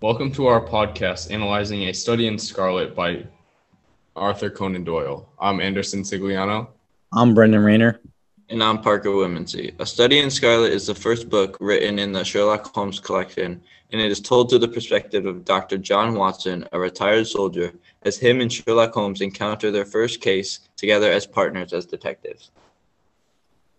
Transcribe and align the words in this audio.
Welcome 0.00 0.30
to 0.34 0.46
our 0.46 0.64
podcast 0.64 1.32
analyzing 1.32 1.82
A 1.88 1.92
Study 1.92 2.28
in 2.28 2.38
Scarlet 2.38 2.94
by 2.94 3.26
Arthur 4.14 4.48
Conan 4.50 4.84
Doyle. 4.84 5.28
I'm 5.40 5.60
Anderson 5.60 6.02
Sigliano. 6.02 6.68
I'm 7.12 7.34
Brendan 7.34 7.64
Rayner. 7.64 7.98
And 8.50 8.64
I'm 8.64 8.80
Parker 8.80 9.10
Woodmansey. 9.10 9.74
A 9.78 9.84
Study 9.84 10.20
in 10.20 10.30
Scarlet 10.30 10.72
is 10.72 10.86
the 10.86 10.94
first 10.94 11.28
book 11.28 11.58
written 11.60 11.98
in 11.98 12.12
the 12.12 12.24
Sherlock 12.24 12.74
Holmes 12.74 12.98
collection, 12.98 13.60
and 13.92 14.00
it 14.00 14.10
is 14.10 14.20
told 14.20 14.48
through 14.48 14.60
the 14.60 14.68
perspective 14.68 15.26
of 15.26 15.44
Dr. 15.44 15.76
John 15.76 16.14
Watson, 16.14 16.66
a 16.72 16.80
retired 16.80 17.26
soldier, 17.26 17.74
as 18.04 18.16
him 18.16 18.40
and 18.40 18.50
Sherlock 18.50 18.94
Holmes 18.94 19.20
encounter 19.20 19.70
their 19.70 19.84
first 19.84 20.22
case 20.22 20.60
together 20.78 21.12
as 21.12 21.26
partners 21.26 21.74
as 21.74 21.84
detectives. 21.84 22.50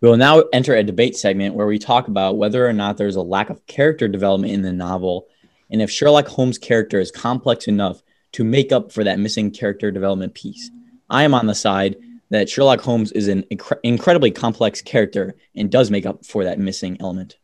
We 0.00 0.08
will 0.08 0.16
now 0.16 0.44
enter 0.52 0.76
a 0.76 0.84
debate 0.84 1.16
segment 1.16 1.56
where 1.56 1.66
we 1.66 1.80
talk 1.80 2.06
about 2.06 2.38
whether 2.38 2.64
or 2.64 2.72
not 2.72 2.96
there's 2.96 3.16
a 3.16 3.22
lack 3.22 3.50
of 3.50 3.66
character 3.66 4.06
development 4.06 4.52
in 4.52 4.62
the 4.62 4.72
novel, 4.72 5.26
and 5.68 5.82
if 5.82 5.90
Sherlock 5.90 6.28
Holmes' 6.28 6.58
character 6.58 7.00
is 7.00 7.10
complex 7.10 7.66
enough 7.66 8.04
to 8.32 8.44
make 8.44 8.70
up 8.70 8.92
for 8.92 9.02
that 9.02 9.18
missing 9.18 9.50
character 9.50 9.90
development 9.90 10.34
piece. 10.34 10.70
I 11.08 11.24
am 11.24 11.34
on 11.34 11.46
the 11.46 11.56
side 11.56 11.96
that 12.30 12.48
Sherlock 12.48 12.80
Holmes 12.80 13.12
is 13.12 13.28
an 13.28 13.44
incre- 13.50 13.80
incredibly 13.82 14.30
complex 14.30 14.80
character 14.80 15.34
and 15.54 15.70
does 15.70 15.90
make 15.90 16.06
up 16.06 16.24
for 16.24 16.44
that 16.44 16.58
missing 16.58 16.96
element. 17.00 17.36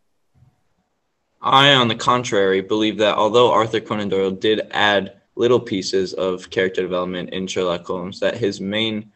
I, 1.43 1.75
on 1.75 1.89
the 1.89 1.95
contrary, 1.95 2.61
believe 2.61 2.99
that 2.99 3.17
although 3.17 3.53
Arthur 3.53 3.81
Conan 3.81 4.09
Doyle 4.09 4.31
did 4.31 4.63
add 4.71 5.21
little 5.35 5.61
pieces 5.61 6.15
of 6.15 6.51
character 6.51 6.83
development 6.83 7.31
in 7.31 7.47
Sherlock 7.47 7.87
Holmes, 7.87 8.21
that 8.21 8.37
his 8.37 8.61
main 8.61 9.13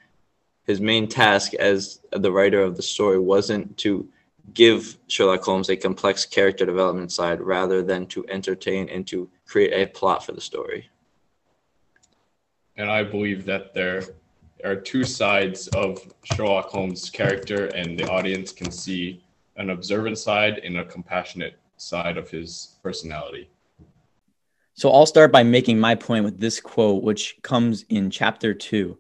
his 0.67 0.81
main 0.81 1.09
task 1.09 1.55
as 1.55 2.01
the 2.13 2.31
writer 2.31 2.63
of 2.63 2.77
the 2.77 2.83
story 2.83 3.19
wasn't 3.19 3.77
to 3.79 4.09
give 4.55 4.97
Sherlock 5.09 5.43
Holmes 5.43 5.69
a 5.69 5.77
complex 5.77 6.25
character 6.25 6.65
development 6.65 7.11
side 7.11 7.41
rather 7.41 7.83
than 7.83 8.07
to 8.09 8.25
entertain 8.29 8.89
and 8.89 9.05
to 9.09 9.29
create 9.47 9.73
a 9.73 9.91
plot 9.91 10.25
for 10.25 10.33
the 10.33 10.41
story. 10.41 10.89
And 12.77 12.89
I 12.89 13.03
believe 13.03 13.45
that 13.47 13.75
there 13.75 14.03
are 14.65 14.77
two 14.77 15.05
sides 15.05 15.69
of 15.69 16.01
Sherlock 16.25 16.67
Holmes' 16.67 17.11
character, 17.11 17.67
and 17.67 17.99
the 17.99 18.09
audience 18.11 18.53
can 18.53 18.71
see 18.71 19.23
an 19.57 19.71
observant 19.71 20.19
side 20.19 20.59
and 20.59 20.79
a 20.79 20.85
compassionate 20.85 21.59
side 21.77 22.17
of 22.17 22.31
his 22.31 22.77
personality. 22.83 23.51
So 24.75 24.91
I'll 24.91 25.07
start 25.07 25.33
by 25.33 25.43
making 25.43 25.79
my 25.79 25.95
point 25.95 26.25
with 26.25 26.41
this 26.41 26.61
quote, 26.61 27.03
which 27.03 27.37
comes 27.43 27.85
in 27.89 28.11
chapter 28.11 28.55
two. 28.55 28.99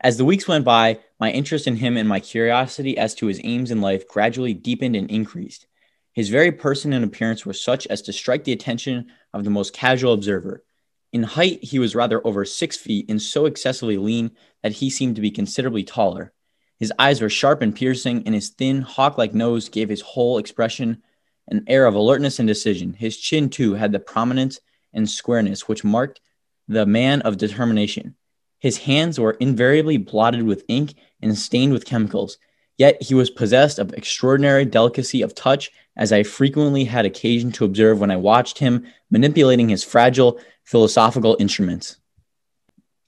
As 0.00 0.16
the 0.16 0.24
weeks 0.24 0.46
went 0.46 0.64
by, 0.64 1.00
my 1.18 1.30
interest 1.30 1.66
in 1.66 1.76
him 1.76 1.96
and 1.96 2.08
my 2.08 2.20
curiosity 2.20 2.96
as 2.98 3.14
to 3.16 3.26
his 3.26 3.40
aims 3.42 3.70
in 3.70 3.80
life 3.80 4.06
gradually 4.06 4.54
deepened 4.54 4.94
and 4.94 5.10
increased. 5.10 5.66
His 6.12 6.28
very 6.28 6.52
person 6.52 6.92
and 6.92 7.04
appearance 7.04 7.44
were 7.44 7.52
such 7.52 7.86
as 7.88 8.02
to 8.02 8.12
strike 8.12 8.44
the 8.44 8.52
attention 8.52 9.06
of 9.32 9.44
the 9.44 9.50
most 9.50 9.72
casual 9.72 10.12
observer. 10.12 10.62
In 11.12 11.22
height, 11.22 11.62
he 11.62 11.78
was 11.78 11.94
rather 11.94 12.24
over 12.26 12.44
six 12.44 12.76
feet 12.76 13.06
and 13.08 13.20
so 13.20 13.46
excessively 13.46 13.96
lean 13.96 14.32
that 14.62 14.72
he 14.72 14.90
seemed 14.90 15.16
to 15.16 15.22
be 15.22 15.30
considerably 15.30 15.84
taller. 15.84 16.32
His 16.78 16.92
eyes 16.98 17.20
were 17.20 17.30
sharp 17.30 17.62
and 17.62 17.74
piercing, 17.74 18.22
and 18.26 18.34
his 18.34 18.50
thin, 18.50 18.82
hawk 18.82 19.16
like 19.16 19.34
nose 19.34 19.68
gave 19.68 19.88
his 19.88 20.02
whole 20.02 20.38
expression 20.38 21.02
an 21.48 21.64
air 21.66 21.86
of 21.86 21.94
alertness 21.94 22.38
and 22.38 22.46
decision. 22.46 22.92
His 22.92 23.16
chin, 23.16 23.48
too, 23.48 23.74
had 23.74 23.92
the 23.92 23.98
prominence 23.98 24.60
and 24.92 25.08
squareness 25.08 25.68
which 25.68 25.84
marked 25.84 26.20
the 26.68 26.84
man 26.84 27.22
of 27.22 27.38
determination. 27.38 28.16
His 28.58 28.78
hands 28.78 29.20
were 29.20 29.32
invariably 29.32 29.96
blotted 29.96 30.42
with 30.42 30.64
ink 30.68 30.94
and 31.22 31.38
stained 31.38 31.72
with 31.72 31.84
chemicals, 31.84 32.38
yet 32.78 33.02
he 33.02 33.14
was 33.14 33.30
possessed 33.30 33.78
of 33.78 33.92
extraordinary 33.94 34.64
delicacy 34.64 35.22
of 35.22 35.34
touch, 35.34 35.70
as 35.96 36.12
I 36.12 36.22
frequently 36.22 36.84
had 36.84 37.06
occasion 37.06 37.52
to 37.52 37.64
observe 37.64 38.00
when 38.00 38.10
I 38.10 38.16
watched 38.16 38.58
him 38.58 38.86
manipulating 39.10 39.68
his 39.68 39.82
fragile 39.82 40.38
philosophical 40.64 41.36
instruments. 41.40 41.96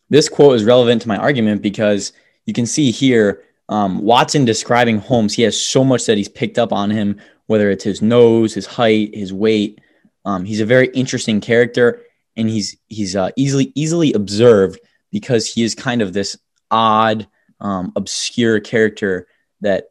This 0.09 0.29
quote 0.29 0.57
is 0.57 0.65
relevant 0.65 1.03
to 1.03 1.09
my 1.09 1.19
argument 1.19 1.61
because 1.61 2.13
you 2.47 2.55
can 2.55 2.65
see 2.65 2.91
here 2.91 3.43
um, 3.69 3.99
Watson 4.03 4.47
describing 4.47 4.99
Holmes. 4.99 5.35
He 5.35 5.43
has 5.43 5.61
so 5.61 5.85
much 5.85 6.07
that 6.07 6.17
he's 6.17 6.29
picked 6.29 6.59
up 6.59 6.73
on 6.73 6.91
him, 6.91 7.21
whether 7.47 7.71
it's 7.71 7.85
his 7.85 8.01
nose, 8.01 8.55
his 8.55 8.67
height, 8.67 9.15
his 9.15 9.33
weight. 9.33 9.81
Um, 10.25 10.45
he's 10.45 10.61
a 10.61 10.67
very 10.67 10.89
interesting 10.89 11.41
character, 11.41 12.03
and 12.37 12.49
he's 12.49 12.77
he's 12.89 13.15
uh, 13.17 13.31
easily 13.37 13.73
easily 13.75 14.15
observed 14.15 14.81
because 15.11 15.47
he 15.47 15.63
is 15.63 15.75
kind 15.75 16.01
of 16.01 16.13
this 16.13 16.39
odd, 16.71 17.27
um, 17.61 17.93
obscure 17.97 18.61
character 18.61 19.27
that 19.61 19.89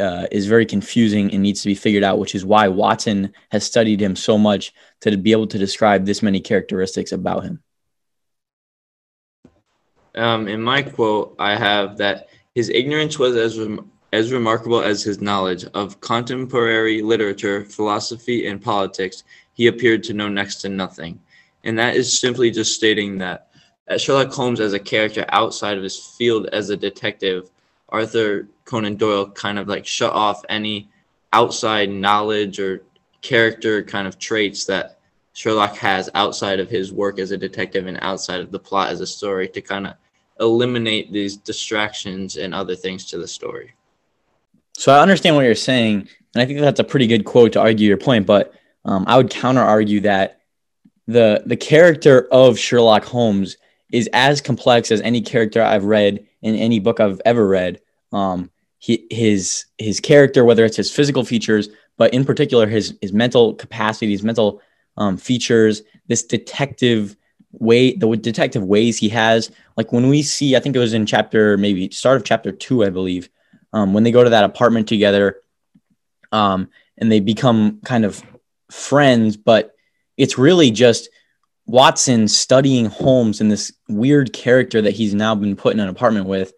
uh, 0.00 0.26
is 0.30 0.46
very 0.46 0.64
confusing 0.64 1.32
and 1.32 1.42
needs 1.42 1.62
to 1.62 1.68
be 1.68 1.74
figured 1.74 2.04
out, 2.04 2.18
which 2.18 2.34
is 2.34 2.44
why 2.44 2.68
Watson 2.68 3.32
has 3.50 3.64
studied 3.64 4.00
him 4.00 4.16
so 4.16 4.38
much 4.38 4.72
to 5.02 5.16
be 5.16 5.32
able 5.32 5.46
to 5.48 5.58
describe 5.58 6.06
this 6.06 6.22
many 6.22 6.40
characteristics 6.40 7.12
about 7.12 7.44
him. 7.44 7.62
Um, 10.14 10.48
in 10.48 10.62
my 10.62 10.82
quote, 10.82 11.34
I 11.38 11.56
have 11.56 11.96
that 11.98 12.28
his 12.54 12.68
ignorance 12.68 13.18
was 13.18 13.36
as 13.36 13.58
rem- 13.58 13.90
as 14.12 14.30
remarkable 14.30 14.82
as 14.82 15.02
his 15.02 15.22
knowledge 15.22 15.64
of 15.72 16.00
contemporary 16.00 17.00
literature, 17.00 17.64
philosophy, 17.64 18.46
and 18.46 18.60
politics. 18.60 19.24
He 19.54 19.68
appeared 19.68 20.02
to 20.04 20.12
know 20.12 20.28
next 20.28 20.56
to 20.62 20.68
nothing, 20.68 21.20
and 21.64 21.78
that 21.78 21.96
is 21.96 22.18
simply 22.18 22.50
just 22.50 22.74
stating 22.74 23.18
that 23.18 23.48
Sherlock 23.96 24.32
Holmes 24.32 24.60
as 24.60 24.74
a 24.74 24.78
character 24.78 25.24
outside 25.30 25.76
of 25.76 25.82
his 25.82 25.98
field 25.98 26.46
as 26.52 26.70
a 26.70 26.76
detective, 26.76 27.50
Arthur 27.92 28.48
Conan 28.64 28.96
Doyle 28.96 29.30
kind 29.30 29.58
of 29.58 29.68
like 29.68 29.86
shut 29.86 30.12
off 30.12 30.42
any 30.48 30.88
outside 31.32 31.90
knowledge 31.90 32.58
or 32.58 32.82
character 33.20 33.82
kind 33.82 34.08
of 34.08 34.18
traits 34.18 34.64
that 34.64 34.98
Sherlock 35.34 35.76
has 35.76 36.10
outside 36.14 36.58
of 36.58 36.68
his 36.68 36.92
work 36.92 37.18
as 37.18 37.30
a 37.30 37.38
detective 37.38 37.86
and 37.86 37.98
outside 38.02 38.40
of 38.40 38.50
the 38.50 38.58
plot 38.58 38.90
as 38.90 39.00
a 39.00 39.06
story 39.06 39.48
to 39.48 39.60
kind 39.60 39.86
of 39.86 39.94
eliminate 40.40 41.12
these 41.12 41.36
distractions 41.36 42.36
and 42.36 42.54
other 42.54 42.74
things 42.74 43.06
to 43.06 43.18
the 43.18 43.28
story. 43.28 43.74
So 44.76 44.92
I 44.92 45.00
understand 45.00 45.36
what 45.36 45.44
you're 45.44 45.54
saying, 45.54 46.08
and 46.34 46.42
I 46.42 46.46
think 46.46 46.60
that's 46.60 46.80
a 46.80 46.84
pretty 46.84 47.06
good 47.06 47.24
quote 47.24 47.52
to 47.52 47.60
argue 47.60 47.88
your 47.88 47.98
point. 47.98 48.26
But 48.26 48.54
um, 48.84 49.04
I 49.06 49.16
would 49.16 49.30
counter 49.30 49.60
argue 49.60 50.00
that 50.00 50.40
the 51.06 51.42
the 51.46 51.56
character 51.56 52.28
of 52.32 52.58
Sherlock 52.58 53.04
Holmes 53.04 53.56
is 53.92 54.08
as 54.12 54.40
complex 54.40 54.90
as 54.90 55.00
any 55.02 55.20
character 55.20 55.62
I've 55.62 55.84
read 55.84 56.26
in 56.40 56.56
any 56.56 56.80
book 56.80 57.00
I've 57.00 57.20
ever 57.24 57.46
read. 57.46 57.80
Um, 58.12 58.50
he, 58.78 59.06
his 59.10 59.66
his 59.78 60.00
character, 60.00 60.44
whether 60.44 60.64
it's 60.64 60.76
his 60.76 60.90
physical 60.90 61.24
features, 61.24 61.68
but 61.96 62.12
in 62.12 62.24
particular 62.24 62.66
his 62.66 62.98
his 63.00 63.12
mental 63.12 63.54
capacity, 63.54 64.12
his 64.12 64.22
mental 64.22 64.60
um, 64.96 65.16
features, 65.16 65.82
this 66.08 66.24
detective 66.24 67.16
way, 67.52 67.94
the 67.94 68.16
detective 68.16 68.64
ways 68.64 68.98
he 68.98 69.08
has. 69.10 69.50
Like 69.76 69.92
when 69.92 70.08
we 70.08 70.22
see, 70.22 70.56
I 70.56 70.60
think 70.60 70.74
it 70.74 70.80
was 70.80 70.94
in 70.94 71.06
chapter 71.06 71.56
maybe 71.56 71.90
start 71.90 72.16
of 72.16 72.24
chapter 72.24 72.52
two, 72.52 72.84
I 72.84 72.90
believe, 72.90 73.28
um, 73.72 73.92
when 73.92 74.02
they 74.02 74.10
go 74.10 74.24
to 74.24 74.30
that 74.30 74.44
apartment 74.44 74.88
together, 74.88 75.40
um, 76.32 76.68
and 76.98 77.10
they 77.10 77.20
become 77.20 77.80
kind 77.84 78.04
of 78.04 78.22
friends, 78.70 79.36
but 79.36 79.74
it's 80.16 80.38
really 80.38 80.70
just 80.70 81.08
Watson 81.66 82.26
studying 82.28 82.86
Holmes 82.86 83.40
and 83.40 83.50
this 83.50 83.72
weird 83.88 84.32
character 84.32 84.82
that 84.82 84.94
he's 84.94 85.14
now 85.14 85.34
been 85.34 85.56
put 85.56 85.74
in 85.74 85.80
an 85.80 85.88
apartment 85.88 86.26
with, 86.26 86.52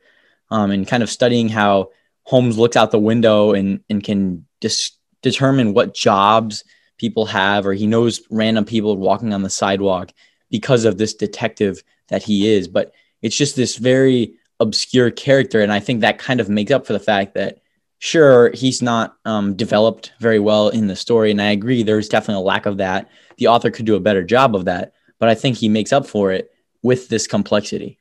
um, 0.54 0.70
and 0.70 0.86
kind 0.86 1.02
of 1.02 1.10
studying 1.10 1.48
how 1.48 1.90
Holmes 2.22 2.56
looks 2.56 2.76
out 2.76 2.90
the 2.90 2.98
window 2.98 3.52
and 3.52 3.80
and 3.90 4.02
can 4.02 4.46
dis- 4.60 4.92
determine 5.22 5.74
what 5.74 5.94
jobs 5.94 6.64
people 6.98 7.26
have, 7.26 7.66
or 7.66 7.74
he 7.74 7.86
knows 7.86 8.22
random 8.30 8.64
people 8.64 8.96
walking 8.96 9.34
on 9.34 9.42
the 9.42 9.50
sidewalk 9.50 10.12
because 10.50 10.84
of 10.84 10.98
this 10.98 11.14
detective 11.14 11.82
that 12.08 12.22
he 12.22 12.48
is. 12.52 12.68
But 12.68 12.92
it's 13.22 13.36
just 13.36 13.56
this 13.56 13.76
very 13.76 14.34
obscure 14.60 15.10
character, 15.10 15.60
and 15.60 15.72
I 15.72 15.80
think 15.80 16.00
that 16.00 16.18
kind 16.18 16.40
of 16.40 16.48
makes 16.48 16.70
up 16.70 16.86
for 16.86 16.92
the 16.92 17.00
fact 17.00 17.34
that 17.34 17.58
sure 17.98 18.50
he's 18.52 18.82
not 18.82 19.16
um, 19.24 19.54
developed 19.56 20.12
very 20.20 20.38
well 20.38 20.68
in 20.68 20.86
the 20.86 20.96
story, 20.96 21.30
and 21.30 21.42
I 21.42 21.50
agree 21.50 21.82
there's 21.82 22.08
definitely 22.08 22.42
a 22.42 22.46
lack 22.46 22.66
of 22.66 22.78
that. 22.78 23.10
The 23.38 23.48
author 23.48 23.70
could 23.70 23.86
do 23.86 23.96
a 23.96 24.00
better 24.00 24.22
job 24.22 24.54
of 24.54 24.66
that 24.66 24.92
but 25.18 25.28
I 25.28 25.34
think 25.34 25.56
he 25.56 25.68
makes 25.68 25.92
up 25.92 26.06
for 26.06 26.32
it 26.32 26.50
with 26.82 27.08
this 27.08 27.26
complexity. 27.26 27.98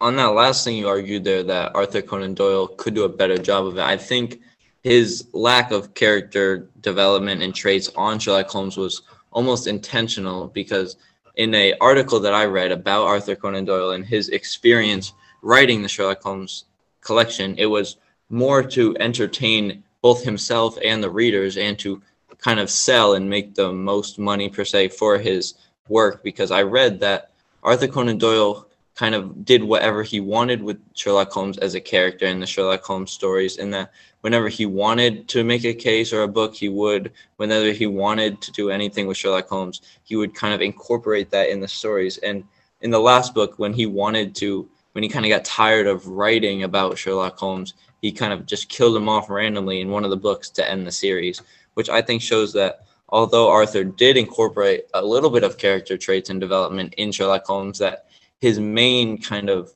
On 0.00 0.16
that 0.16 0.28
last 0.28 0.64
thing 0.64 0.76
you 0.76 0.88
argued 0.88 1.24
there, 1.24 1.42
that 1.42 1.74
Arthur 1.74 2.00
Conan 2.00 2.32
Doyle 2.32 2.68
could 2.68 2.94
do 2.94 3.04
a 3.04 3.08
better 3.08 3.36
job 3.36 3.66
of 3.66 3.76
it, 3.76 3.82
I 3.82 3.98
think 3.98 4.40
his 4.82 5.26
lack 5.34 5.72
of 5.72 5.92
character 5.92 6.70
development 6.80 7.42
and 7.42 7.54
traits 7.54 7.90
on 7.96 8.18
Sherlock 8.18 8.48
Holmes 8.48 8.78
was 8.78 9.02
almost 9.30 9.66
intentional 9.66 10.48
because 10.48 10.96
in 11.36 11.54
a 11.54 11.74
article 11.82 12.18
that 12.20 12.32
I 12.32 12.46
read 12.46 12.72
about 12.72 13.04
Arthur 13.04 13.36
Conan 13.36 13.66
Doyle 13.66 13.90
and 13.90 14.04
his 14.04 14.30
experience 14.30 15.12
writing 15.42 15.82
the 15.82 15.88
Sherlock 15.88 16.22
Holmes 16.22 16.64
collection, 17.02 17.54
it 17.58 17.66
was 17.66 17.98
more 18.30 18.62
to 18.62 18.96
entertain 18.98 19.84
both 20.00 20.24
himself 20.24 20.78
and 20.82 21.02
the 21.02 21.10
readers 21.10 21.58
and 21.58 21.78
to 21.78 22.00
kind 22.38 22.58
of 22.58 22.70
sell 22.70 23.14
and 23.14 23.28
make 23.28 23.54
the 23.54 23.70
most 23.70 24.18
money 24.18 24.48
per 24.48 24.64
se 24.64 24.88
for 24.88 25.18
his 25.18 25.54
work 25.88 26.22
because 26.22 26.50
I 26.50 26.62
read 26.62 27.00
that 27.00 27.32
Arthur 27.62 27.88
Conan 27.88 28.16
Doyle 28.16 28.66
kind 29.00 29.14
of 29.14 29.46
did 29.46 29.64
whatever 29.64 30.02
he 30.02 30.20
wanted 30.20 30.62
with 30.62 30.78
Sherlock 30.92 31.32
Holmes 31.32 31.56
as 31.56 31.74
a 31.74 31.80
character 31.80 32.26
in 32.26 32.38
the 32.38 32.46
Sherlock 32.46 32.84
Holmes 32.84 33.10
stories 33.10 33.56
and 33.56 33.72
that 33.72 33.92
whenever 34.20 34.50
he 34.50 34.66
wanted 34.66 35.26
to 35.28 35.42
make 35.42 35.64
a 35.64 35.72
case 35.72 36.12
or 36.12 36.20
a 36.20 36.28
book 36.28 36.54
he 36.54 36.68
would. 36.68 37.10
Whenever 37.38 37.72
he 37.72 37.86
wanted 37.86 38.42
to 38.42 38.52
do 38.52 38.68
anything 38.68 39.06
with 39.06 39.16
Sherlock 39.16 39.48
Holmes 39.48 39.80
he 40.04 40.16
would 40.16 40.34
kind 40.34 40.52
of 40.52 40.60
incorporate 40.60 41.30
that 41.30 41.48
in 41.48 41.60
the 41.60 41.66
stories. 41.66 42.18
And 42.18 42.44
in 42.82 42.90
the 42.90 43.00
last 43.00 43.32
book 43.32 43.58
when 43.58 43.72
he 43.72 43.86
wanted 43.86 44.34
to 44.34 44.68
when 44.92 45.02
he 45.02 45.08
kind 45.08 45.24
of 45.24 45.30
got 45.30 45.46
tired 45.46 45.86
of 45.86 46.06
writing 46.06 46.64
about 46.64 46.98
Sherlock 46.98 47.38
Holmes 47.38 47.72
he 48.02 48.12
kind 48.12 48.34
of 48.34 48.44
just 48.44 48.68
killed 48.68 48.98
him 48.98 49.08
off 49.08 49.30
randomly 49.30 49.80
in 49.80 49.88
one 49.88 50.04
of 50.04 50.10
the 50.10 50.24
books 50.28 50.50
to 50.50 50.70
end 50.70 50.86
the 50.86 50.92
series 50.92 51.40
which 51.72 51.88
I 51.88 52.02
think 52.02 52.20
shows 52.20 52.52
that 52.52 52.84
although 53.08 53.48
Arthur 53.48 53.82
did 53.82 54.18
incorporate 54.18 54.84
a 54.92 55.02
little 55.02 55.30
bit 55.30 55.42
of 55.42 55.56
character 55.56 55.96
traits 55.96 56.28
and 56.28 56.38
development 56.38 56.92
in 56.98 57.12
Sherlock 57.12 57.46
Holmes, 57.46 57.78
that 57.78 58.04
his 58.40 58.58
main 58.58 59.20
kind 59.20 59.50
of 59.50 59.72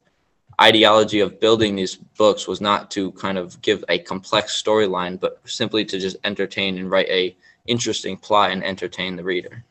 ideology 0.60 1.20
of 1.20 1.40
building 1.40 1.76
these 1.76 1.96
books 1.96 2.46
was 2.46 2.60
not 2.60 2.90
to 2.92 3.12
kind 3.12 3.38
of 3.38 3.60
give 3.60 3.84
a 3.88 3.98
complex 3.98 4.60
storyline, 4.60 5.18
but 5.18 5.40
simply 5.44 5.84
to 5.84 5.98
just 5.98 6.16
entertain 6.24 6.78
and 6.78 6.90
write 6.90 7.08
a 7.08 7.36
interesting 7.66 8.16
plot 8.16 8.50
and 8.50 8.62
entertain 8.64 9.16
the 9.16 9.24
reader. 9.24 9.64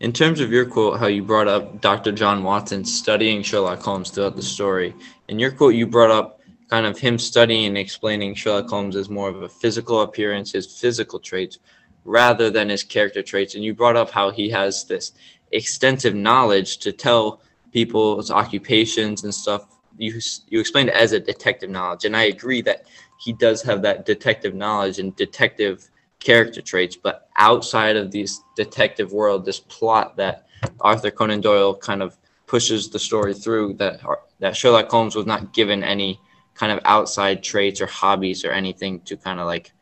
In 0.00 0.12
terms 0.12 0.38
of 0.38 0.52
your 0.52 0.64
quote, 0.64 1.00
how 1.00 1.06
you 1.06 1.24
brought 1.24 1.48
up 1.48 1.80
Dr. 1.80 2.12
John 2.12 2.44
Watson 2.44 2.84
studying 2.84 3.42
Sherlock 3.42 3.82
Holmes 3.82 4.10
throughout 4.10 4.36
the 4.36 4.42
story, 4.42 4.94
in 5.26 5.40
your 5.40 5.50
quote, 5.50 5.74
you 5.74 5.86
brought 5.86 6.12
up 6.12 6.40
kind 6.68 6.86
of 6.86 6.98
him 6.98 7.18
studying 7.18 7.66
and 7.66 7.78
explaining 7.78 8.34
Sherlock 8.34 8.68
Holmes 8.68 8.94
as 8.94 9.08
more 9.08 9.28
of 9.28 9.42
a 9.42 9.48
physical 9.48 10.02
appearance, 10.02 10.52
his 10.52 10.78
physical 10.80 11.18
traits, 11.18 11.58
rather 12.04 12.48
than 12.48 12.68
his 12.68 12.84
character 12.84 13.22
traits. 13.22 13.56
And 13.56 13.64
you 13.64 13.74
brought 13.74 13.96
up 13.96 14.10
how 14.10 14.30
he 14.30 14.50
has 14.50 14.84
this 14.84 15.12
extensive 15.52 16.14
knowledge 16.14 16.78
to 16.78 16.92
tell 16.92 17.40
people's 17.72 18.30
occupations 18.30 19.24
and 19.24 19.34
stuff. 19.34 19.66
You 19.96 20.20
you 20.48 20.60
explained 20.60 20.90
it 20.90 20.94
as 20.94 21.12
a 21.12 21.20
detective 21.20 21.70
knowledge, 21.70 22.04
and 22.04 22.16
I 22.16 22.24
agree 22.24 22.62
that 22.62 22.86
he 23.18 23.32
does 23.32 23.62
have 23.62 23.82
that 23.82 24.06
detective 24.06 24.54
knowledge 24.54 24.98
and 24.98 25.14
detective 25.16 25.90
character 26.20 26.62
traits. 26.62 26.96
But 26.96 27.28
outside 27.36 27.96
of 27.96 28.10
these 28.10 28.42
detective 28.56 29.12
world, 29.12 29.44
this 29.44 29.60
plot 29.60 30.16
that 30.16 30.46
Arthur 30.80 31.10
Conan 31.10 31.40
Doyle 31.40 31.74
kind 31.74 32.02
of 32.02 32.16
pushes 32.46 32.88
the 32.88 32.98
story 32.98 33.34
through 33.34 33.74
that 33.74 34.00
that 34.40 34.56
Sherlock 34.56 34.90
Holmes 34.90 35.16
was 35.16 35.26
not 35.26 35.52
given 35.52 35.82
any 35.82 36.20
kind 36.54 36.72
of 36.72 36.80
outside 36.84 37.42
traits 37.42 37.80
or 37.80 37.86
hobbies 37.86 38.44
or 38.44 38.50
anything 38.50 39.00
to 39.00 39.16
kind 39.16 39.38
of 39.38 39.46
like 39.46 39.72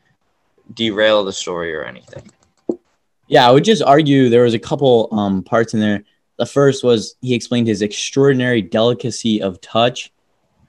derail 0.73 1.23
the 1.23 1.33
story 1.33 1.73
or 1.73 1.83
anything. 1.83 2.29
Yeah, 3.27 3.47
I 3.47 3.51
would 3.51 3.63
just 3.65 3.83
argue 3.83 4.29
there 4.29 4.43
was 4.43 4.53
a 4.53 4.59
couple 4.59 5.09
um, 5.11 5.43
parts 5.43 5.73
in 5.73 5.79
there. 5.79 6.03
The 6.37 6.45
first 6.45 6.83
was 6.83 7.15
he 7.21 7.33
explained 7.33 7.67
his 7.67 7.81
extraordinary 7.81 8.61
delicacy 8.61 9.41
of 9.41 9.59
touch, 9.59 10.13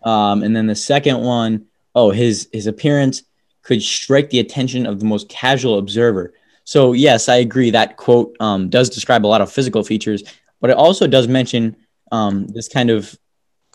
um, 0.03 0.43
and 0.43 0.57
then 0.57 0.67
the 0.67 0.75
second 0.75 1.21
one, 1.21 1.67
oh, 1.95 2.11
his 2.11 2.49
his 2.53 2.67
appearance 2.67 3.23
could 3.63 3.83
strike 3.83 4.31
the 4.31 4.41
attention 4.41 4.87
of 4.87 4.99
the 4.99 5.05
most 5.05 5.29
casual 5.29 5.79
observer. 5.79 6.33
So 6.65 6.93
yes, 6.93 7.29
I 7.29 7.37
agree 7.37 7.71
that 7.71 7.97
quote 7.97 8.37
um, 8.41 8.71
does 8.71 8.91
describe 8.91 9.25
a 9.25 9.29
lot 9.29 9.41
of 9.41 9.53
physical 9.53 9.85
features, 9.85 10.23
but 10.61 10.71
it 10.71 10.77
also 10.77 11.07
does 11.07 11.29
mention 11.29 11.77
um, 12.11 12.47
this 12.49 12.69
kind 12.69 12.91
of 12.91 13.17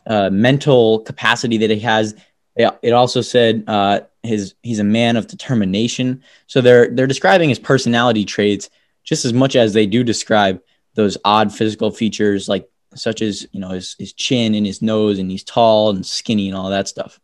uh, 0.08 0.30
mental 0.30 1.00
capacity 1.00 1.58
that 1.58 1.70
he 1.70 1.80
has. 1.80 2.16
It 2.56 2.94
also 2.94 3.22
said 3.22 3.64
uh, 3.68 4.02
his 4.24 4.56
he's 4.64 4.80
a 4.80 4.84
man 4.84 5.18
of 5.18 5.28
determination. 5.28 6.24
So 6.48 6.62
they're 6.62 6.90
they're 6.90 7.08
describing 7.08 7.50
his 7.50 7.60
personality 7.60 8.25
traits 8.25 8.70
just 9.04 9.25
as 9.25 9.34
much 9.34 9.56
as 9.56 9.74
they 9.74 9.86
do 9.86 10.04
describe 10.04 10.62
those 10.96 11.18
odd 11.25 11.54
physical 11.54 11.92
features, 11.92 12.48
like 12.48 12.70
such 12.96 13.22
as 13.22 13.48
you 13.52 13.60
know 13.60 13.70
his 13.70 13.96
his 14.00 14.14
chin 14.14 14.56
and 14.56 14.66
his 14.66 14.81
nose, 14.81 15.20
and 15.20 15.30
he's 15.30 15.44
tall 15.44 15.90
and 15.90 16.06
skinny 16.06 16.48
and 16.48 16.58
all 16.58 16.70
that 16.70 16.88
stuff. 16.88 17.20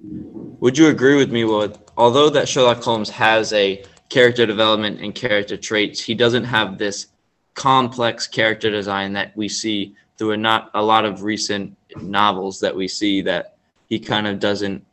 Would 0.00 0.78
you 0.78 0.88
agree 0.88 1.16
with 1.16 1.30
me? 1.30 1.44
With 1.44 1.78
although 1.96 2.30
that 2.30 2.48
Sherlock 2.48 2.82
Holmes 2.82 3.10
has 3.10 3.52
a 3.52 3.84
character 4.08 4.46
development 4.46 5.00
and 5.00 5.14
character 5.14 5.56
traits, 5.56 6.00
he 6.00 6.14
doesn't 6.14 6.44
have 6.44 6.78
this 6.78 7.08
complex 7.54 8.26
character 8.26 8.70
design 8.70 9.12
that 9.12 9.36
we 9.36 9.48
see 9.48 9.94
through 10.16 10.32
a 10.32 10.36
not 10.36 10.70
a 10.74 10.82
lot 10.82 11.04
of 11.04 11.22
recent 11.22 11.76
novels 12.00 12.60
that 12.60 12.74
we 12.74 12.88
see 12.88 13.20
that 13.22 13.56
he 13.88 13.98
kind 13.98 14.26
of 14.26 14.38
doesn't 14.38 14.84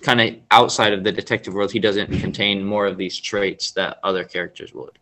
kind 0.00 0.20
of 0.20 0.34
outside 0.50 0.92
of 0.92 1.04
the 1.04 1.12
detective 1.12 1.54
world. 1.54 1.72
He 1.72 1.78
doesn't 1.78 2.18
contain 2.20 2.64
more 2.64 2.86
of 2.86 2.96
these 2.96 3.18
traits 3.18 3.72
that 3.72 3.98
other 4.02 4.24
characters 4.24 4.72
would. 4.74 4.98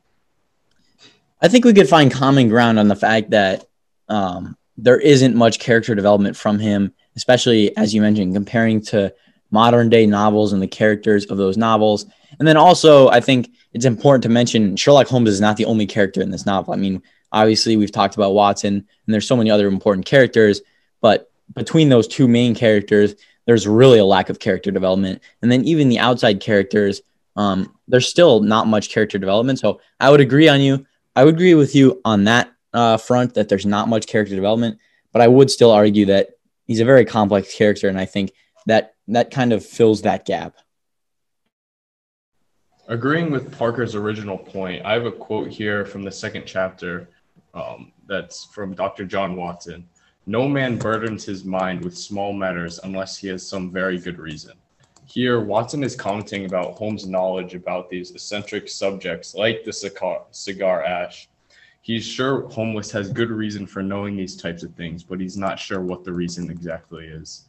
I 1.40 1.48
think 1.48 1.64
we 1.64 1.74
could 1.74 1.88
find 1.88 2.10
common 2.10 2.48
ground 2.48 2.78
on 2.78 2.88
the 2.88 2.96
fact 2.96 3.30
that 3.30 3.66
um, 4.08 4.56
there 4.76 4.98
isn't 5.00 5.34
much 5.34 5.58
character 5.58 5.94
development 5.94 6.36
from 6.36 6.58
him 6.58 6.92
especially 7.14 7.76
as 7.76 7.94
you 7.94 8.00
mentioned 8.00 8.32
comparing 8.32 8.80
to 8.80 9.12
modern 9.50 9.90
day 9.90 10.06
novels 10.06 10.54
and 10.54 10.62
the 10.62 10.66
characters 10.66 11.26
of 11.26 11.36
those 11.36 11.58
novels. 11.58 12.06
And 12.38 12.48
then 12.48 12.56
also 12.56 13.08
i 13.08 13.20
think 13.20 13.50
it's 13.72 13.84
important 13.84 14.22
to 14.22 14.28
mention 14.28 14.76
sherlock 14.76 15.08
holmes 15.08 15.28
is 15.28 15.40
not 15.40 15.56
the 15.56 15.66
only 15.66 15.86
character 15.86 16.22
in 16.22 16.30
this 16.30 16.46
novel. 16.46 16.72
I 16.72 16.78
mean 16.78 17.02
Obviously, 17.32 17.76
we've 17.76 17.90
talked 17.92 18.14
about 18.14 18.34
Watson, 18.34 18.74
and 18.74 19.14
there's 19.14 19.26
so 19.26 19.36
many 19.36 19.50
other 19.50 19.66
important 19.66 20.04
characters, 20.04 20.60
but 21.00 21.30
between 21.54 21.88
those 21.88 22.06
two 22.06 22.28
main 22.28 22.54
characters, 22.54 23.14
there's 23.46 23.66
really 23.66 23.98
a 23.98 24.04
lack 24.04 24.30
of 24.30 24.38
character 24.38 24.70
development. 24.70 25.20
And 25.40 25.50
then 25.50 25.64
even 25.64 25.88
the 25.88 25.98
outside 25.98 26.40
characters, 26.40 27.02
um, 27.36 27.74
there's 27.88 28.08
still 28.08 28.40
not 28.40 28.66
much 28.66 28.90
character 28.90 29.18
development. 29.18 29.58
So 29.58 29.80
I 29.98 30.10
would 30.10 30.20
agree 30.20 30.48
on 30.48 30.60
you. 30.60 30.86
I 31.16 31.24
would 31.24 31.34
agree 31.34 31.54
with 31.54 31.74
you 31.74 32.00
on 32.04 32.24
that 32.24 32.52
uh, 32.72 32.96
front 32.96 33.34
that 33.34 33.48
there's 33.48 33.66
not 33.66 33.88
much 33.88 34.06
character 34.06 34.34
development, 34.34 34.78
but 35.12 35.22
I 35.22 35.28
would 35.28 35.50
still 35.50 35.70
argue 35.70 36.06
that 36.06 36.30
he's 36.64 36.80
a 36.80 36.84
very 36.84 37.04
complex 37.04 37.54
character, 37.54 37.88
and 37.88 37.98
I 37.98 38.06
think 38.06 38.32
that 38.66 38.94
that 39.08 39.30
kind 39.30 39.52
of 39.52 39.64
fills 39.64 40.02
that 40.02 40.24
gap. 40.24 40.56
Agreeing 42.88 43.30
with 43.30 43.56
Parker's 43.56 43.94
original 43.94 44.38
point, 44.38 44.84
I 44.84 44.92
have 44.92 45.06
a 45.06 45.12
quote 45.12 45.50
here 45.50 45.84
from 45.84 46.02
the 46.02 46.10
second 46.10 46.44
chapter 46.46 47.08
um, 47.54 47.92
that's 48.06 48.44
from 48.46 48.74
Dr. 48.74 49.04
John 49.04 49.36
Watson. 49.36 49.86
No 50.26 50.46
man 50.46 50.78
burdens 50.78 51.24
his 51.24 51.44
mind 51.44 51.82
with 51.82 51.98
small 51.98 52.32
matters 52.32 52.78
unless 52.84 53.16
he 53.16 53.26
has 53.28 53.44
some 53.44 53.72
very 53.72 53.98
good 53.98 54.18
reason. 54.20 54.52
Here, 55.04 55.40
Watson 55.40 55.82
is 55.82 55.96
commenting 55.96 56.44
about 56.44 56.74
Holmes' 56.74 57.06
knowledge 57.06 57.54
about 57.54 57.90
these 57.90 58.12
eccentric 58.12 58.68
subjects 58.68 59.34
like 59.34 59.64
the 59.64 59.72
cigar, 59.72 60.22
cigar 60.30 60.84
ash. 60.84 61.28
He's 61.80 62.06
sure 62.06 62.48
Holmes 62.48 62.92
has 62.92 63.12
good 63.12 63.30
reason 63.30 63.66
for 63.66 63.82
knowing 63.82 64.16
these 64.16 64.36
types 64.36 64.62
of 64.62 64.72
things, 64.74 65.02
but 65.02 65.20
he's 65.20 65.36
not 65.36 65.58
sure 65.58 65.80
what 65.80 66.04
the 66.04 66.12
reason 66.12 66.50
exactly 66.50 67.06
is. 67.06 67.46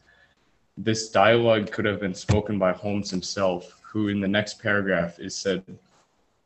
This 0.75 1.09
dialogue 1.09 1.71
could 1.71 1.85
have 1.85 1.99
been 1.99 2.15
spoken 2.15 2.57
by 2.57 2.73
Holmes 2.73 3.11
himself, 3.11 3.79
who 3.83 4.07
in 4.07 4.19
the 4.19 4.27
next 4.27 4.59
paragraph 4.59 5.19
is 5.19 5.35
said 5.35 5.63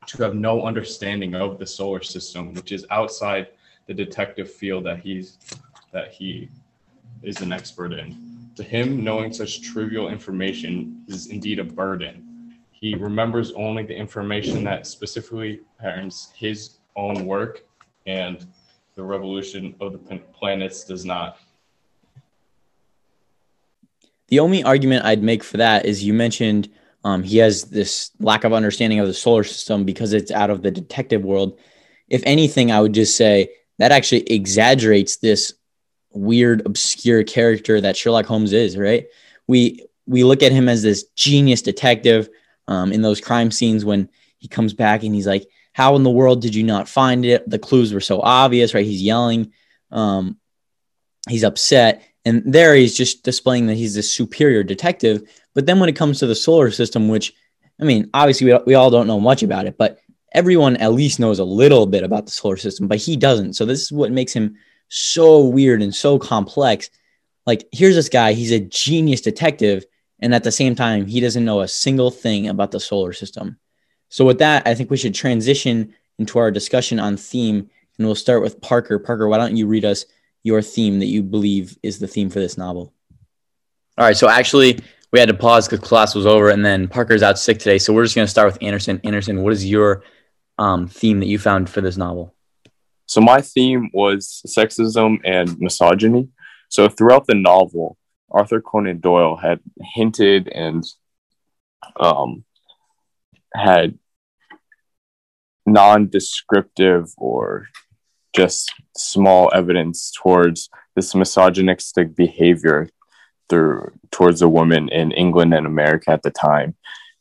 to 0.07 0.24
have 0.24 0.36
no 0.36 0.63
understanding 0.63 1.36
of 1.36 1.57
the 1.57 1.65
solar 1.65 2.03
system, 2.03 2.53
which 2.53 2.74
is 2.74 2.86
outside 2.91 3.48
the 3.86 3.93
detective 3.93 4.51
field 4.51 4.86
that 4.86 5.00
he's 5.00 5.38
that 5.91 6.12
he 6.12 6.50
is 7.24 7.41
an 7.41 7.51
expert 7.51 7.94
in. 7.94 8.50
To 8.56 8.63
him, 8.63 9.03
knowing 9.03 9.32
such 9.32 9.62
trivial 9.62 10.10
information 10.10 11.03
is 11.08 11.27
indeed 11.27 11.60
a 11.60 11.63
burden. 11.63 12.56
He 12.72 12.96
remembers 12.96 13.51
only 13.53 13.84
the 13.84 13.96
information 13.96 14.63
that 14.63 14.88
specifically 14.88 15.62
parents 15.79 16.32
his 16.36 16.77
own 16.96 17.25
work, 17.25 17.63
and 18.06 18.46
the 18.96 19.03
revolution 19.03 19.75
of 19.79 19.94
the 19.94 20.17
planets 20.34 20.84
does 20.84 21.06
not. 21.06 21.38
The 24.27 24.39
only 24.39 24.63
argument 24.63 25.06
I'd 25.06 25.24
make 25.24 25.44
for 25.44 25.58
that 25.58 25.86
is 25.86 26.03
you 26.03 26.13
mentioned 26.13 26.70
um, 27.03 27.24
he 27.24 27.38
has 27.38 27.65
this 27.65 28.12
lack 28.20 28.44
of 28.44 28.53
understanding 28.53 29.00
of 29.00 29.08
the 29.08 29.13
solar 29.13 29.44
system 29.44 29.86
because 29.86 30.13
it's 30.13 30.32
out 30.32 30.50
of 30.50 30.63
the 30.63 30.72
detective 30.72 31.24
world. 31.24 31.58
If 32.10 32.22
anything, 32.25 32.72
I 32.72 32.82
would 32.82 32.94
just 32.94 33.15
say 33.15 33.50
that 33.77 33.91
actually 33.91 34.24
exaggerates 34.24 35.17
this 35.17 35.53
weird, 36.17 36.65
obscure 36.65 37.24
character 37.24 37.81
that 37.81 37.97
Sherlock 37.97 38.25
Holmes 38.25 38.53
is. 38.53 38.77
Right? 38.77 39.07
We 39.47 39.86
we 40.05 40.24
look 40.24 40.43
at 40.43 40.51
him 40.51 40.69
as 40.69 40.83
this 40.83 41.03
genius 41.15 41.62
detective 41.62 42.29
um, 42.67 42.91
in 42.91 43.01
those 43.01 43.21
crime 43.21 43.51
scenes 43.51 43.86
when 43.86 44.09
he 44.39 44.47
comes 44.47 44.74
back 44.74 45.03
and 45.03 45.13
he's 45.13 45.27
like, 45.27 45.47
"How 45.74 45.95
in 45.95 46.03
the 46.03 46.09
world 46.09 46.41
did 46.41 46.55
you 46.55 46.63
not 46.63 46.89
find 46.89 47.25
it? 47.25 47.50
The 47.50 47.59
clues 47.59 47.93
were 47.93 48.01
so 48.01 48.21
obvious." 48.21 48.74
Right? 48.74 48.86
He's 48.86 49.01
yelling. 49.01 49.53
Um, 49.91 50.38
he's 51.29 51.43
upset, 51.43 52.03
and 52.25 52.43
there 52.45 52.75
he's 52.75 52.95
just 52.95 53.24
displaying 53.24 53.67
that 53.67 53.75
he's 53.75 53.95
this 53.95 54.12
superior 54.12 54.63
detective 54.63 55.24
but 55.57 55.65
then 55.65 55.79
when 55.79 55.89
it 55.89 55.95
comes 55.95 56.19
to 56.19 56.27
the 56.27 56.36
solar 56.36 56.69
system, 56.69 57.07
which 57.07 57.33
I 57.81 57.83
mean, 57.83 58.12
obviously 58.13 58.45
we, 58.45 58.59
we 58.67 58.74
all 58.75 58.91
don't 58.91 59.07
know 59.07 59.19
much 59.19 59.41
about 59.41 59.65
it, 59.65 59.75
but 59.75 59.97
everyone 60.31 60.77
at 60.77 60.93
least 60.93 61.19
knows 61.19 61.39
a 61.39 61.43
little 61.43 61.88
bit 61.88 62.03
about 62.03 62.25
the 62.25 62.31
solar 62.31 62.57
system, 62.57 62.88
but 62.88 63.00
he 63.00 63.17
doesn't. 63.17 63.53
So 63.53 63.65
this 63.65 63.81
is 63.81 63.91
what 63.91 64.12
makes 64.12 64.31
him 64.31 64.55
so 64.89 65.46
weird 65.46 65.82
and 65.82 65.94
so 65.94 66.17
complex. 66.20 66.89
like 67.46 67.67
here's 67.72 67.96
this 67.96 68.10
guy, 68.10 68.34
he's 68.34 68.51
a 68.51 68.60
genius 68.60 69.22
detective, 69.22 69.86
and 70.20 70.34
at 70.34 70.44
the 70.44 70.51
same 70.51 70.75
time, 70.75 71.06
he 71.06 71.20
doesn't 71.20 71.46
know 71.46 71.62
a 71.62 71.67
single 71.67 72.12
thing 72.12 72.48
about 72.48 72.72
the 72.72 72.79
solar 72.79 73.13
system. 73.13 73.58
So 74.10 74.25
with 74.25 74.39
that, 74.39 74.65
I 74.65 74.74
think 74.74 74.89
we 74.89 74.98
should 74.98 75.13
transition 75.13 75.94
into 76.17 76.39
our 76.39 76.51
discussion 76.51 77.00
on 77.00 77.17
theme, 77.17 77.70
and 77.98 78.08
we'll 78.08 78.15
start 78.15 78.41
with 78.41 78.62
Parker. 78.62 79.00
Parker, 79.00 79.27
why 79.27 79.38
don't 79.38 79.56
you 79.56 79.67
read 79.67 79.86
us 79.86 80.06
your 80.44 80.62
theme 80.62 81.00
that 81.00 81.08
you 81.08 81.24
believe 81.24 81.77
is 81.84 82.00
the 82.00 82.08
theme 82.08 82.29
for 82.29 82.39
this 82.39 82.58
novel? 82.58 82.94
All 83.98 84.06
right. 84.06 84.17
So 84.17 84.29
actually, 84.29 84.79
we 85.12 85.20
had 85.20 85.29
to 85.29 85.34
pause 85.34 85.67
because 85.67 85.86
class 85.86 86.15
was 86.15 86.25
over, 86.25 86.50
and 86.50 86.65
then 86.65 86.88
Parker's 86.88 87.24
out 87.24 87.39
sick 87.39 87.60
today. 87.60 87.77
So 87.77 87.94
we're 87.94 88.03
just 88.03 88.15
going 88.15 88.25
to 88.25 88.32
start 88.32 88.51
with 88.51 88.62
Anderson. 88.62 89.01
Anderson, 89.03 89.44
what 89.44 89.53
is 89.53 89.65
your 89.65 90.03
um, 90.58 90.88
theme 90.88 91.20
that 91.20 91.27
you 91.27 91.39
found 91.39 91.70
for 91.70 91.82
this 91.82 91.98
novel? 91.98 92.34
So 93.17 93.21
my 93.21 93.41
theme 93.41 93.89
was 93.93 94.43
sexism 94.45 95.21
and 95.25 95.59
misogyny. 95.59 96.29
So 96.69 96.88
throughout 96.88 97.25
the 97.25 97.33
novel, 97.33 97.97
Arthur 98.29 98.62
Conan 98.62 99.00
Doyle 99.00 99.38
had 99.38 99.59
hinted 99.95 100.47
and 100.50 100.83
um, 102.00 102.45
had 103.55 103.97
non-descriptive 105.65 107.07
or 107.17 107.69
just 108.36 108.71
small 108.95 109.50
evidence 109.51 110.12
towards 110.12 110.69
this 110.95 111.15
misogynistic 111.15 112.15
behavior 112.15 112.88
through 113.50 113.93
towards 114.12 114.43
a 114.43 114.47
woman 114.47 114.89
in 114.89 115.12
England 115.12 115.55
and 115.55 115.65
America 115.65 116.12
at 116.12 116.21
the 116.21 116.29
time. 116.29 116.75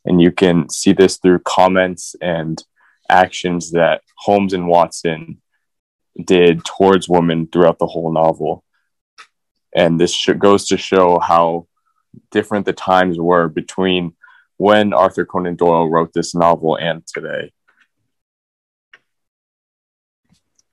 And 0.05 0.21
you 0.21 0.31
can 0.31 0.69
see 0.69 0.93
this 0.93 1.17
through 1.17 1.39
comments 1.39 2.15
and 2.21 2.63
actions 3.09 3.71
that 3.71 4.03
Holmes 4.19 4.53
and 4.53 4.69
Watson 4.69 5.41
did 6.25 6.65
towards 6.65 7.09
women 7.09 7.47
throughout 7.47 7.79
the 7.79 7.87
whole 7.87 8.13
novel. 8.13 8.65
And 9.75 10.01
this 10.01 10.13
sh- 10.13 10.31
goes 10.39 10.67
to 10.69 10.77
show 10.77 11.19
how 11.19 11.67
different 12.31 12.67
the 12.67 12.73
times 12.73 13.19
were 13.19 13.49
between 13.49 14.15
when 14.57 14.93
Arthur 14.93 15.27
Conan 15.27 15.57
Doyle 15.57 15.89
wrote 15.89 16.13
this 16.13 16.35
novel 16.35 16.77
and 16.77 17.07
today. 17.07 17.53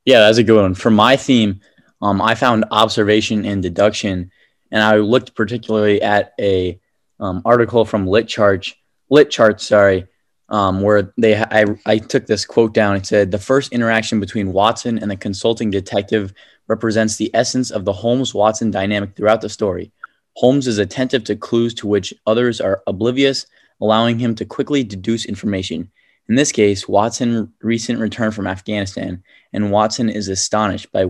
Yeah, 0.05 0.19
that's 0.19 0.37
a 0.37 0.43
good 0.43 0.61
one. 0.61 0.73
For 0.73 0.89
my 0.89 1.17
theme, 1.17 1.61
um, 2.01 2.21
I 2.21 2.35
found 2.35 2.65
observation 2.71 3.45
and 3.45 3.61
deduction 3.61 4.31
and 4.73 4.81
I 4.81 4.95
looked 4.95 5.35
particularly 5.35 6.01
at 6.01 6.33
a 6.41 6.79
um, 7.19 7.43
article 7.45 7.85
from 7.85 8.07
LitCharts, 8.07 8.73
Lit 9.09 9.29
Charts, 9.29 9.67
sorry, 9.67 10.07
um, 10.49 10.81
where 10.81 11.13
they 11.17 11.35
I, 11.35 11.65
I 11.85 11.97
took 11.97 12.27
this 12.27 12.45
quote 12.45 12.73
down. 12.73 12.95
It 12.95 13.05
said 13.05 13.31
the 13.31 13.37
first 13.37 13.71
interaction 13.71 14.19
between 14.19 14.53
Watson 14.53 14.99
and 14.99 15.09
the 15.09 15.15
consulting 15.15 15.71
detective 15.71 16.33
represents 16.67 17.17
the 17.17 17.31
essence 17.33 17.71
of 17.71 17.85
the 17.85 17.93
Holmes 17.93 18.33
Watson 18.33 18.71
dynamic 18.71 19.15
throughout 19.15 19.41
the 19.41 19.49
story. 19.49 19.91
Holmes 20.35 20.67
is 20.67 20.77
attentive 20.77 21.23
to 21.25 21.35
clues 21.35 21.73
to 21.75 21.87
which 21.87 22.13
others 22.25 22.59
are 22.59 22.81
oblivious, 22.87 23.45
allowing 23.81 24.19
him 24.19 24.33
to 24.35 24.45
quickly 24.45 24.83
deduce 24.83 25.25
information. 25.25 25.91
In 26.29 26.35
this 26.35 26.51
case, 26.51 26.87
Watson 26.87 27.51
recent 27.61 27.99
return 27.99 28.31
from 28.31 28.47
Afghanistan, 28.47 29.23
and 29.51 29.71
Watson 29.71 30.09
is 30.09 30.29
astonished 30.29 30.91
by 30.91 31.05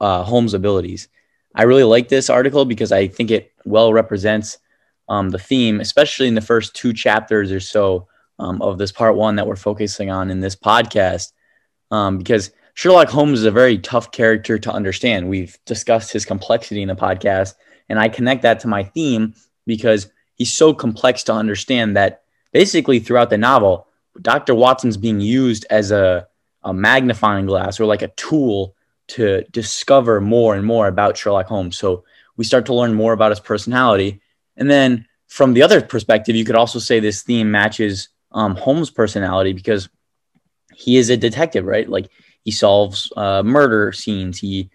uh, 0.00 0.22
Holmes' 0.24 0.54
abilities. 0.54 1.08
I 1.54 1.62
really 1.62 1.84
like 1.84 2.08
this 2.08 2.28
article 2.28 2.64
because 2.64 2.92
I 2.92 3.06
think 3.08 3.30
it 3.30 3.52
well 3.64 3.92
represents 3.92 4.58
um, 5.08 5.30
the 5.30 5.38
theme, 5.38 5.80
especially 5.80 6.28
in 6.28 6.34
the 6.34 6.40
first 6.40 6.74
two 6.74 6.92
chapters 6.92 7.52
or 7.52 7.60
so 7.60 8.08
um, 8.38 8.60
of 8.62 8.78
this 8.78 8.92
part 8.92 9.16
one 9.16 9.36
that 9.36 9.46
we're 9.46 9.56
focusing 9.56 10.10
on 10.10 10.30
in 10.30 10.40
this 10.40 10.56
podcast. 10.56 11.32
Um, 11.90 12.18
because 12.18 12.50
Sherlock 12.74 13.08
Holmes 13.08 13.38
is 13.38 13.44
a 13.44 13.50
very 13.50 13.78
tough 13.78 14.12
character 14.12 14.58
to 14.58 14.72
understand. 14.72 15.28
We've 15.28 15.56
discussed 15.64 16.12
his 16.12 16.24
complexity 16.24 16.82
in 16.82 16.88
the 16.88 16.96
podcast, 16.96 17.54
and 17.88 17.98
I 17.98 18.08
connect 18.08 18.42
that 18.42 18.60
to 18.60 18.68
my 18.68 18.84
theme 18.84 19.34
because 19.66 20.10
he's 20.34 20.52
so 20.52 20.74
complex 20.74 21.22
to 21.24 21.32
understand 21.32 21.96
that 21.96 22.22
basically 22.52 22.98
throughout 22.98 23.30
the 23.30 23.38
novel, 23.38 23.86
Dr. 24.20 24.54
Watson's 24.54 24.96
being 24.96 25.20
used 25.20 25.66
as 25.70 25.90
a, 25.90 26.26
a 26.62 26.72
magnifying 26.72 27.46
glass 27.46 27.80
or 27.80 27.86
like 27.86 28.02
a 28.02 28.08
tool 28.08 28.74
to 29.08 29.44
discover 29.52 30.20
more 30.20 30.54
and 30.54 30.64
more 30.64 30.88
about 30.88 31.16
Sherlock 31.16 31.46
Holmes. 31.46 31.78
So 31.78 32.04
we 32.36 32.44
start 32.44 32.66
to 32.66 32.74
learn 32.74 32.94
more 32.94 33.12
about 33.12 33.30
his 33.30 33.40
personality. 33.40 34.20
And 34.56 34.70
then 34.70 35.06
from 35.28 35.54
the 35.54 35.62
other 35.62 35.80
perspective, 35.80 36.36
you 36.36 36.44
could 36.44 36.56
also 36.56 36.78
say 36.78 37.00
this 37.00 37.22
theme 37.22 37.50
matches 37.50 38.08
um, 38.36 38.54
Holmes' 38.54 38.90
personality 38.90 39.52
because 39.54 39.88
he 40.74 40.96
is 40.96 41.10
a 41.10 41.16
detective, 41.16 41.64
right? 41.64 41.88
Like 41.88 42.10
he 42.44 42.52
solves 42.52 43.10
uh, 43.16 43.42
murder 43.42 43.90
scenes. 43.92 44.38
He 44.38 44.70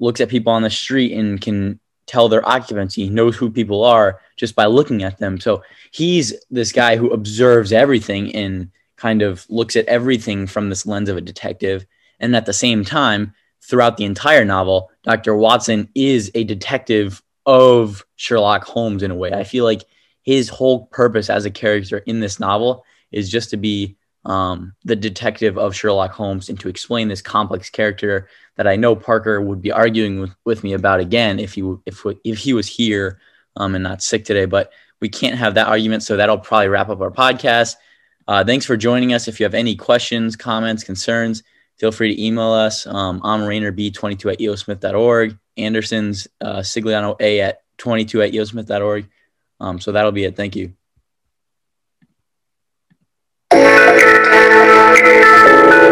looks 0.00 0.20
at 0.20 0.28
people 0.28 0.52
on 0.52 0.62
the 0.62 0.70
street 0.70 1.12
and 1.12 1.40
can 1.40 1.80
tell 2.06 2.28
their 2.28 2.46
occupancy, 2.46 3.04
he 3.04 3.10
knows 3.10 3.36
who 3.36 3.50
people 3.50 3.82
are 3.84 4.20
just 4.36 4.54
by 4.54 4.66
looking 4.66 5.02
at 5.02 5.18
them. 5.18 5.40
So 5.40 5.62
he's 5.90 6.34
this 6.50 6.72
guy 6.72 6.96
who 6.96 7.10
observes 7.12 7.72
everything 7.72 8.34
and 8.34 8.70
kind 8.96 9.22
of 9.22 9.46
looks 9.48 9.76
at 9.76 9.86
everything 9.86 10.46
from 10.46 10.68
this 10.68 10.84
lens 10.84 11.08
of 11.08 11.16
a 11.16 11.22
detective. 11.22 11.86
And 12.20 12.36
at 12.36 12.46
the 12.46 12.52
same 12.52 12.84
time, 12.84 13.32
throughout 13.62 13.96
the 13.96 14.04
entire 14.04 14.44
novel, 14.44 14.90
Dr. 15.04 15.34
Watson 15.34 15.88
is 15.94 16.30
a 16.34 16.44
detective 16.44 17.22
of 17.46 18.04
Sherlock 18.16 18.64
Holmes 18.64 19.02
in 19.02 19.10
a 19.10 19.14
way. 19.14 19.32
I 19.32 19.44
feel 19.44 19.64
like 19.64 19.84
his 20.22 20.48
whole 20.48 20.86
purpose 20.86 21.30
as 21.30 21.44
a 21.44 21.50
character 21.50 21.98
in 21.98 22.20
this 22.20 22.38
novel 22.40 22.84
is 23.14 23.30
just 23.30 23.50
to 23.50 23.56
be 23.56 23.96
um, 24.24 24.74
the 24.84 24.96
detective 24.96 25.58
of 25.58 25.74
Sherlock 25.74 26.12
Holmes 26.12 26.48
and 26.48 26.58
to 26.60 26.68
explain 26.68 27.08
this 27.08 27.22
complex 27.22 27.68
character 27.70 28.28
that 28.56 28.66
I 28.66 28.76
know 28.76 28.96
Parker 28.96 29.40
would 29.40 29.60
be 29.60 29.72
arguing 29.72 30.20
with, 30.20 30.34
with 30.44 30.64
me 30.64 30.72
about 30.72 31.00
again 31.00 31.38
if 31.38 31.54
he 31.54 31.74
if 31.86 32.04
if 32.24 32.38
he 32.38 32.52
was 32.52 32.66
here 32.66 33.20
um, 33.56 33.74
and 33.74 33.84
not 33.84 34.02
sick 34.02 34.24
today. 34.24 34.46
But 34.46 34.72
we 35.00 35.08
can't 35.08 35.36
have 35.36 35.54
that 35.54 35.68
argument, 35.68 36.02
so 36.02 36.16
that'll 36.16 36.38
probably 36.38 36.68
wrap 36.68 36.88
up 36.88 37.00
our 37.00 37.10
podcast. 37.10 37.76
Uh, 38.26 38.44
thanks 38.44 38.64
for 38.64 38.76
joining 38.76 39.12
us. 39.12 39.28
If 39.28 39.38
you 39.38 39.44
have 39.44 39.54
any 39.54 39.76
questions, 39.76 40.36
comments, 40.36 40.82
concerns, 40.82 41.42
feel 41.76 41.92
free 41.92 42.14
to 42.14 42.22
email 42.22 42.52
us. 42.52 42.86
Um, 42.86 43.20
I'm 43.22 43.42
RaynerB22 43.42 44.32
at 44.32 44.38
eosmith.org. 44.38 45.38
Anderson's 45.56 46.26
uh, 46.40 46.58
Sigliano 46.58 47.20
A 47.20 47.40
at 47.40 47.62
22 47.78 48.22
at 48.22 48.32
eosmith.org. 48.32 49.08
Um, 49.60 49.80
so 49.80 49.92
that'll 49.92 50.12
be 50.12 50.24
it. 50.24 50.36
Thank 50.36 50.56
you. 50.56 50.72
Thank 54.94 55.74
you. 55.78 55.83